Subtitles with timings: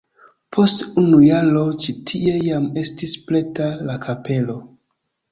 [0.55, 4.57] Post unu jaro ĉi tie jam estis preta la kapelo.